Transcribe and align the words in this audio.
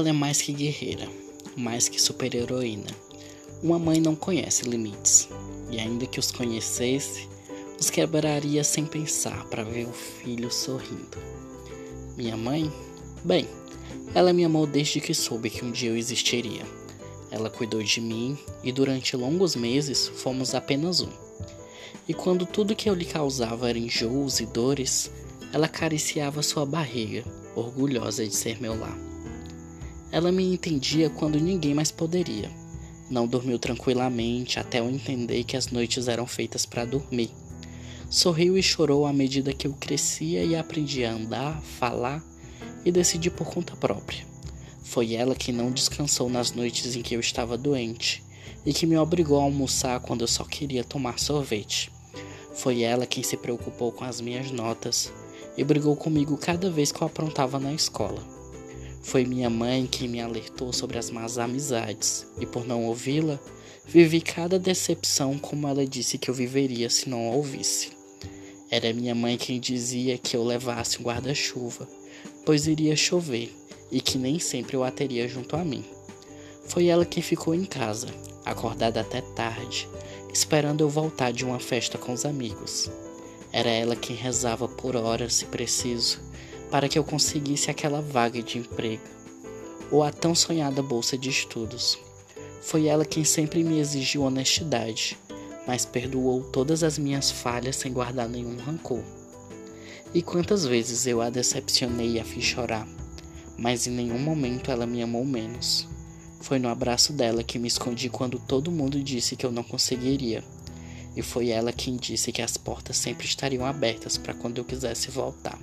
Ela 0.00 0.08
é 0.08 0.12
mais 0.12 0.40
que 0.40 0.54
guerreira, 0.54 1.06
mais 1.54 1.86
que 1.86 2.00
super-heroína. 2.00 2.86
Uma 3.62 3.78
mãe 3.78 4.00
não 4.00 4.16
conhece 4.16 4.66
limites, 4.66 5.28
e 5.70 5.78
ainda 5.78 6.06
que 6.06 6.18
os 6.18 6.30
conhecesse, 6.30 7.28
os 7.78 7.90
quebraria 7.90 8.64
sem 8.64 8.86
pensar 8.86 9.44
para 9.50 9.62
ver 9.62 9.86
o 9.86 9.92
filho 9.92 10.50
sorrindo. 10.50 11.18
Minha 12.16 12.34
mãe? 12.34 12.72
Bem, 13.22 13.46
ela 14.14 14.32
me 14.32 14.42
amou 14.42 14.66
desde 14.66 15.02
que 15.02 15.12
soube 15.12 15.50
que 15.50 15.66
um 15.66 15.70
dia 15.70 15.90
eu 15.90 15.98
existiria. 15.98 16.62
Ela 17.30 17.50
cuidou 17.50 17.82
de 17.82 18.00
mim 18.00 18.38
e 18.64 18.72
durante 18.72 19.18
longos 19.18 19.54
meses 19.54 20.08
fomos 20.08 20.54
apenas 20.54 21.02
um. 21.02 21.12
E 22.08 22.14
quando 22.14 22.46
tudo 22.46 22.74
que 22.74 22.88
eu 22.88 22.94
lhe 22.94 23.04
causava 23.04 23.68
era 23.68 23.78
enjoos 23.78 24.40
e 24.40 24.46
dores, 24.46 25.10
ela 25.52 25.66
acariciava 25.66 26.42
sua 26.42 26.64
barriga, 26.64 27.22
orgulhosa 27.54 28.26
de 28.26 28.34
ser 28.34 28.58
meu 28.62 28.74
lar. 28.80 29.09
Ela 30.12 30.32
me 30.32 30.44
entendia 30.44 31.08
quando 31.10 31.38
ninguém 31.38 31.74
mais 31.74 31.90
poderia 31.90 32.50
não 33.10 33.26
dormiu 33.26 33.58
tranquilamente 33.58 34.60
até 34.60 34.78
eu 34.78 34.88
entender 34.88 35.42
que 35.42 35.56
as 35.56 35.66
noites 35.66 36.06
eram 36.06 36.26
feitas 36.26 36.64
para 36.64 36.84
dormir. 36.84 37.30
Sorriu 38.08 38.56
e 38.56 38.62
chorou 38.62 39.04
à 39.04 39.12
medida 39.12 39.52
que 39.52 39.66
eu 39.66 39.74
crescia 39.74 40.44
e 40.44 40.54
aprendia 40.54 41.10
a 41.10 41.14
andar, 41.14 41.60
falar 41.60 42.22
e 42.84 42.92
decidir 42.92 43.30
por 43.30 43.48
conta 43.48 43.74
própria. 43.76 44.24
Foi 44.82 45.14
ela 45.14 45.34
que 45.34 45.52
não 45.52 45.70
descansou 45.70 46.30
nas 46.30 46.52
noites 46.52 46.94
em 46.94 47.02
que 47.02 47.14
eu 47.14 47.20
estava 47.20 47.58
doente 47.58 48.22
e 48.64 48.72
que 48.72 48.86
me 48.86 48.96
obrigou 48.96 49.40
a 49.40 49.44
almoçar 49.44 50.00
quando 50.00 50.22
eu 50.22 50.28
só 50.28 50.44
queria 50.44 50.84
tomar 50.84 51.18
sorvete. 51.18 51.92
Foi 52.54 52.82
ela 52.82 53.06
quem 53.06 53.22
se 53.22 53.36
preocupou 53.36 53.92
com 53.92 54.04
as 54.04 54.20
minhas 54.20 54.50
notas 54.50 55.12
e 55.56 55.64
brigou 55.64 55.96
comigo 55.96 56.36
cada 56.36 56.70
vez 56.70 56.92
que 56.92 57.02
eu 57.02 57.06
aprontava 57.06 57.58
na 57.58 57.72
escola. 57.72 58.39
Foi 59.02 59.24
minha 59.24 59.48
mãe 59.48 59.86
quem 59.86 60.08
me 60.08 60.20
alertou 60.20 60.72
sobre 60.72 60.98
as 60.98 61.10
más 61.10 61.38
amizades, 61.38 62.26
e 62.38 62.46
por 62.46 62.66
não 62.66 62.84
ouvi-la, 62.84 63.40
vivi 63.86 64.20
cada 64.20 64.58
decepção 64.58 65.38
como 65.38 65.66
ela 65.66 65.86
disse 65.86 66.18
que 66.18 66.30
eu 66.30 66.34
viveria 66.34 66.88
se 66.90 67.08
não 67.08 67.28
a 67.28 67.34
ouvisse. 67.34 67.90
Era 68.70 68.92
minha 68.92 69.14
mãe 69.14 69.36
quem 69.36 69.58
dizia 69.58 70.16
que 70.16 70.36
eu 70.36 70.44
levasse 70.44 71.00
um 71.00 71.04
guarda-chuva, 71.04 71.88
pois 72.44 72.66
iria 72.66 72.94
chover 72.94 73.52
e 73.90 74.00
que 74.00 74.16
nem 74.16 74.38
sempre 74.38 74.76
eu 74.76 74.84
a 74.84 74.90
teria 74.90 75.26
junto 75.26 75.56
a 75.56 75.64
mim. 75.64 75.84
Foi 76.66 76.86
ela 76.86 77.04
quem 77.04 77.22
ficou 77.22 77.52
em 77.52 77.64
casa, 77.64 78.06
acordada 78.44 79.00
até 79.00 79.20
tarde, 79.20 79.88
esperando 80.32 80.82
eu 80.82 80.88
voltar 80.88 81.32
de 81.32 81.44
uma 81.44 81.58
festa 81.58 81.98
com 81.98 82.12
os 82.12 82.24
amigos. 82.24 82.88
Era 83.52 83.68
ela 83.68 83.96
quem 83.96 84.14
rezava 84.14 84.68
por 84.68 84.94
horas, 84.94 85.34
se 85.34 85.46
preciso, 85.46 86.20
para 86.70 86.88
que 86.88 86.98
eu 86.98 87.04
conseguisse 87.04 87.70
aquela 87.70 88.00
vaga 88.00 88.42
de 88.42 88.58
emprego 88.58 89.02
ou 89.90 90.04
a 90.04 90.12
tão 90.12 90.34
sonhada 90.34 90.82
bolsa 90.82 91.18
de 91.18 91.28
estudos. 91.28 91.98
Foi 92.62 92.86
ela 92.86 93.04
quem 93.04 93.24
sempre 93.24 93.64
me 93.64 93.80
exigiu 93.80 94.22
honestidade, 94.22 95.18
mas 95.66 95.84
perdoou 95.84 96.42
todas 96.44 96.82
as 96.82 96.98
minhas 96.98 97.30
falhas 97.30 97.76
sem 97.76 97.92
guardar 97.92 98.28
nenhum 98.28 98.56
rancor. 98.56 99.02
E 100.14 100.22
quantas 100.22 100.64
vezes 100.64 101.06
eu 101.06 101.20
a 101.20 101.30
decepcionei 101.30 102.12
e 102.12 102.20
a 102.20 102.24
fiz 102.24 102.44
chorar, 102.44 102.86
mas 103.58 103.86
em 103.86 103.90
nenhum 103.90 104.18
momento 104.18 104.70
ela 104.70 104.86
me 104.86 105.02
amou 105.02 105.24
menos. 105.24 105.88
Foi 106.40 106.58
no 106.58 106.68
abraço 106.68 107.12
dela 107.12 107.44
que 107.44 107.58
me 107.58 107.68
escondi 107.68 108.08
quando 108.08 108.38
todo 108.38 108.70
mundo 108.70 109.02
disse 109.02 109.36
que 109.36 109.44
eu 109.44 109.52
não 109.52 109.62
conseguiria. 109.62 110.42
E 111.14 111.22
foi 111.22 111.48
ela 111.50 111.72
quem 111.72 111.96
disse 111.96 112.32
que 112.32 112.40
as 112.40 112.56
portas 112.56 112.96
sempre 112.96 113.26
estariam 113.26 113.66
abertas 113.66 114.16
para 114.16 114.32
quando 114.32 114.58
eu 114.58 114.64
quisesse 114.64 115.10
voltar. 115.10 115.58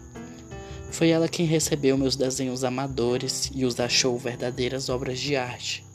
Foi 0.91 1.09
ela 1.09 1.27
quem 1.27 1.45
recebeu 1.45 1.97
meus 1.97 2.15
desenhos 2.15 2.63
amadores 2.63 3.51
e 3.53 3.65
os 3.65 3.79
achou 3.79 4.17
verdadeiras 4.17 4.89
obras 4.89 5.19
de 5.19 5.35
arte. 5.35 5.85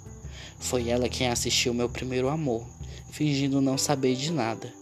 Foi 0.58 0.88
ela 0.88 1.08
quem 1.08 1.28
assistiu 1.28 1.74
meu 1.74 1.88
primeiro 1.88 2.28
amor, 2.28 2.64
fingindo 3.10 3.60
não 3.60 3.76
saber 3.76 4.14
de 4.14 4.30
nada, 4.30 4.72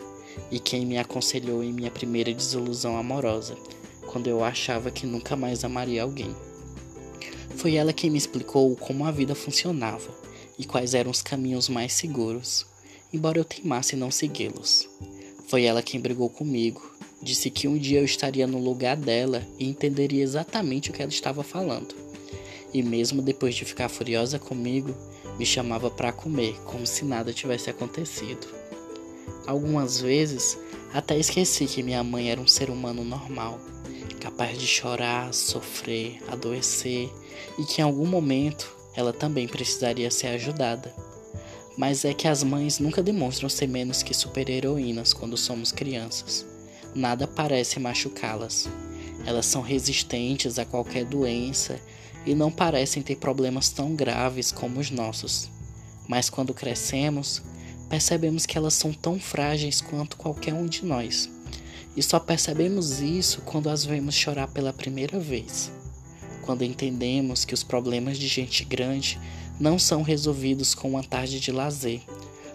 e 0.51 0.59
quem 0.59 0.85
me 0.85 0.99
aconselhou 0.99 1.63
em 1.63 1.73
minha 1.73 1.91
primeira 1.91 2.35
desilusão 2.35 2.99
amorosa, 2.99 3.57
quando 4.11 4.27
eu 4.27 4.45
achava 4.45 4.91
que 4.91 5.07
nunca 5.07 5.37
mais 5.37 5.65
amaria 5.65 6.03
alguém. 6.03 6.35
Foi 7.57 7.77
ela 7.77 7.93
quem 7.93 8.11
me 8.11 8.19
explicou 8.19 8.75
como 8.77 9.05
a 9.05 9.11
vida 9.11 9.35
funcionava 9.35 10.11
e 10.59 10.65
quais 10.65 10.93
eram 10.93 11.11
os 11.11 11.23
caminhos 11.23 11.69
mais 11.69 11.93
seguros, 11.93 12.67
embora 13.13 13.39
eu 13.39 13.45
teimasse 13.45 13.97
em 13.97 13.99
não 13.99 14.11
segui-los. 14.11 14.89
Foi 15.49 15.65
ela 15.65 15.83
quem 15.83 16.01
brigou 16.01 16.29
comigo 16.29 16.90
Disse 17.23 17.51
que 17.51 17.69
um 17.69 17.77
dia 17.77 17.99
eu 17.99 18.05
estaria 18.05 18.47
no 18.47 18.59
lugar 18.59 18.97
dela 18.97 19.47
e 19.59 19.69
entenderia 19.69 20.23
exatamente 20.23 20.91
o 20.91 20.93
que 20.93 21.03
ela 21.03 21.11
estava 21.11 21.43
falando. 21.43 21.95
E 22.73 22.83
mesmo 22.83 23.21
depois 23.21 23.55
de 23.55 23.65
ficar 23.67 23.91
furiosa 23.91 24.39
comigo, 24.39 24.95
me 25.39 25.45
chamava 25.45 25.91
para 25.91 26.13
comer, 26.13 26.55
como 26.65 26.87
se 26.87 27.05
nada 27.05 27.33
tivesse 27.33 27.69
acontecido. 27.69 28.47
Algumas 29.47 30.01
vezes, 30.01 30.59
até 30.95 31.19
esqueci 31.19 31.67
que 31.67 31.83
minha 31.83 32.03
mãe 32.03 32.31
era 32.31 32.41
um 32.41 32.47
ser 32.47 32.71
humano 32.71 33.05
normal, 33.05 33.61
capaz 34.19 34.59
de 34.59 34.67
chorar, 34.67 35.35
sofrer, 35.35 36.19
adoecer 36.27 37.11
e 37.59 37.65
que 37.65 37.83
em 37.83 37.85
algum 37.85 38.07
momento 38.07 38.75
ela 38.97 39.13
também 39.13 39.47
precisaria 39.47 40.11
ser 40.11 40.29
ajudada. 40.29 40.95
Mas 41.77 42.05
é 42.05 42.15
que 42.15 42.29
as 42.29 42.43
mães 42.43 42.79
nunca 42.79 43.03
demonstram 43.03 43.49
ser 43.49 43.67
menos 43.67 44.03
que 44.03 44.15
super-heroínas 44.15 45.13
quando 45.13 45.37
somos 45.37 45.71
crianças 45.71 46.50
nada 46.95 47.27
parece 47.27 47.79
machucá-las. 47.79 48.69
Elas 49.25 49.47
são 49.47 49.63
resistentes 49.63 50.59
a 50.59 50.65
qualquer 50.65 51.05
doença 51.05 51.81
e 52.25 52.35
não 52.35 52.51
parecem 52.51 53.03
ter 53.03 53.17
problemas 53.17 53.71
tão 53.71 53.95
graves 53.95 54.51
como 54.51 54.81
os 54.81 54.91
nossos. 54.91 55.49
Mas 56.09 56.29
quando 56.29 56.55
crescemos, 56.55 57.43
percebemos 57.89 58.47
que 58.47 58.57
elas 58.57 58.75
são 58.75 58.93
tão 58.93 59.19
frágeis 59.19 59.81
quanto 59.81 60.17
qualquer 60.17 60.55
um 60.55 60.67
de 60.67 60.85
nós. 60.85 61.29
E 61.97 62.03
só 62.03 62.19
percebemos 62.19 63.01
isso 63.01 63.43
quando 63.43 63.69
as 63.69 63.85
vemos 63.85 64.15
chorar 64.15 64.49
pela 64.49 64.73
primeira 64.73 65.19
vez. 65.19 65.71
Quando 66.43 66.65
entendemos 66.65 67.45
que 67.45 67.55
os 67.55 67.63
problemas 67.63 68.19
de 68.19 68.27
gente 68.27 68.65
grande 68.65 69.21
não 69.59 69.79
são 69.79 70.03
resolvidos 70.03 70.75
com 70.75 70.91
uma 70.91 71.03
tarde 71.03 71.39
de 71.39 71.53
lazer, 71.53 72.01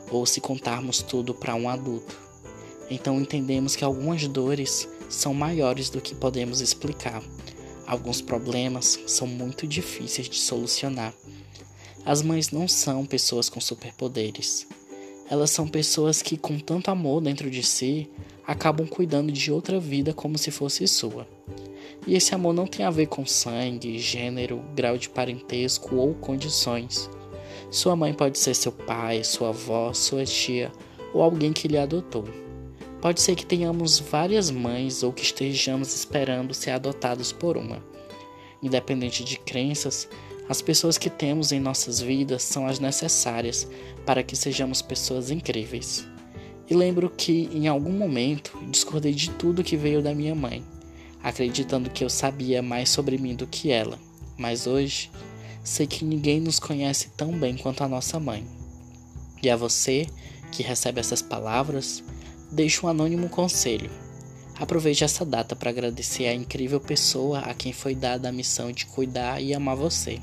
ou 0.09 0.25
se 0.25 0.41
contarmos 0.41 1.01
tudo 1.01 1.33
para 1.33 1.55
um 1.55 1.69
adulto. 1.69 2.24
Então 2.89 3.19
entendemos 3.19 3.75
que 3.75 3.83
algumas 3.83 4.27
dores 4.27 4.87
são 5.09 5.33
maiores 5.33 5.89
do 5.89 6.01
que 6.01 6.15
podemos 6.15 6.61
explicar. 6.61 7.21
Alguns 7.87 8.21
problemas 8.21 8.99
são 9.07 9.27
muito 9.27 9.67
difíceis 9.67 10.29
de 10.29 10.37
solucionar. 10.37 11.13
As 12.05 12.21
mães 12.21 12.51
não 12.51 12.67
são 12.67 13.05
pessoas 13.05 13.49
com 13.49 13.59
superpoderes. 13.59 14.67
Elas 15.29 15.49
são 15.49 15.67
pessoas 15.67 16.21
que, 16.21 16.37
com 16.37 16.59
tanto 16.59 16.91
amor 16.91 17.21
dentro 17.21 17.49
de 17.49 17.63
si, 17.63 18.09
acabam 18.45 18.87
cuidando 18.87 19.31
de 19.31 19.51
outra 19.51 19.79
vida 19.79 20.13
como 20.13 20.37
se 20.37 20.51
fosse 20.51 20.87
sua. 20.87 21.27
E 22.05 22.15
esse 22.15 22.35
amor 22.35 22.53
não 22.53 22.67
tem 22.67 22.85
a 22.85 22.91
ver 22.91 23.07
com 23.07 23.25
sangue, 23.25 23.97
gênero, 23.97 24.63
grau 24.75 24.97
de 24.97 25.09
parentesco 25.09 25.95
ou 25.95 26.13
condições. 26.13 27.09
Sua 27.71 27.95
mãe 27.95 28.13
pode 28.13 28.37
ser 28.37 28.53
seu 28.53 28.71
pai, 28.71 29.23
sua 29.23 29.49
avó, 29.49 29.91
sua 29.93 30.23
tia 30.25 30.71
ou 31.13 31.23
alguém 31.23 31.51
que 31.51 31.67
lhe 31.67 31.77
adotou. 31.77 32.44
Pode 33.05 33.21
ser 33.21 33.35
que 33.35 33.45
tenhamos 33.45 33.99
várias 33.99 34.49
mães 34.49 35.03
ou 35.03 35.13
que 35.13 35.21
estejamos 35.21 35.93
esperando 35.93 36.55
ser 36.55 36.71
adotados 36.71 37.31
por 37.31 37.55
uma. 37.55 37.85
Independente 38.63 39.23
de 39.23 39.37
crenças, 39.37 40.09
as 40.49 40.59
pessoas 40.59 40.97
que 40.97 41.07
temos 41.07 41.51
em 41.51 41.59
nossas 41.59 42.01
vidas 42.01 42.41
são 42.41 42.65
as 42.65 42.79
necessárias 42.79 43.67
para 44.07 44.23
que 44.23 44.35
sejamos 44.35 44.81
pessoas 44.81 45.29
incríveis. 45.29 46.07
E 46.67 46.73
lembro 46.73 47.07
que, 47.07 47.47
em 47.53 47.67
algum 47.67 47.91
momento, 47.91 48.57
discordei 48.71 49.13
de 49.13 49.29
tudo 49.29 49.63
que 49.63 49.77
veio 49.77 50.01
da 50.01 50.15
minha 50.15 50.33
mãe, 50.33 50.63
acreditando 51.21 51.91
que 51.91 52.03
eu 52.03 52.09
sabia 52.09 52.63
mais 52.63 52.89
sobre 52.89 53.19
mim 53.19 53.35
do 53.35 53.45
que 53.45 53.69
ela. 53.69 53.99
Mas 54.35 54.65
hoje, 54.65 55.11
sei 55.63 55.85
que 55.85 56.03
ninguém 56.03 56.39
nos 56.39 56.59
conhece 56.59 57.11
tão 57.15 57.37
bem 57.37 57.55
quanto 57.55 57.83
a 57.83 57.87
nossa 57.87 58.19
mãe. 58.19 58.43
E 59.43 59.49
a 59.51 59.55
você, 59.55 60.07
que 60.51 60.63
recebe 60.63 60.99
essas 60.99 61.21
palavras, 61.21 62.03
deixo 62.51 62.85
um 62.85 62.89
anônimo 62.89 63.29
conselho. 63.29 63.89
Aproveite 64.57 65.03
essa 65.03 65.25
data 65.25 65.55
para 65.55 65.69
agradecer 65.69 66.27
à 66.27 66.33
incrível 66.33 66.79
pessoa 66.79 67.39
a 67.39 67.53
quem 67.53 67.73
foi 67.73 67.93
dada 67.93 68.29
a 68.29 68.31
missão 68.31 68.71
de 68.71 68.85
cuidar 68.85 69.41
e 69.41 69.53
amar 69.53 69.75
você. 69.75 70.19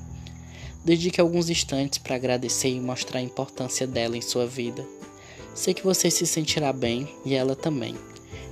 Dedique 0.84 1.20
alguns 1.20 1.50
instantes 1.50 1.98
para 1.98 2.16
agradecer 2.16 2.70
e 2.70 2.80
mostrar 2.80 3.20
a 3.20 3.22
importância 3.22 3.86
dela 3.86 4.16
em 4.16 4.22
sua 4.22 4.46
vida. 4.46 4.84
Sei 5.54 5.74
que 5.74 5.84
você 5.84 6.10
se 6.10 6.26
sentirá 6.26 6.72
bem 6.72 7.08
e 7.24 7.34
ela 7.34 7.54
também. 7.54 7.94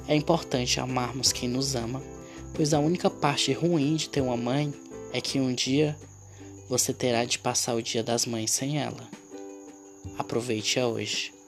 É 0.06 0.14
importante 0.14 0.78
amarmos 0.78 1.32
quem 1.32 1.49
nos 1.49 1.75
ama, 1.75 2.02
pois 2.55 2.75
a 2.75 2.78
única 2.78 3.08
parte 3.08 3.52
ruim 3.52 3.96
de 3.96 4.08
ter 4.08 4.20
uma 4.20 4.37
mãe 4.37 4.73
é 5.12 5.20
que 5.20 5.40
um 5.40 5.55
dia 5.55 5.96
você 6.69 6.93
terá 6.93 7.25
de 7.25 7.38
passar 7.38 7.75
o 7.75 7.82
dia 7.82 8.02
das 8.02 8.26
mães 8.26 8.50
sem 8.50 8.78
ela. 8.78 9.08
Aproveite-a 10.19 10.87
hoje. 10.87 11.39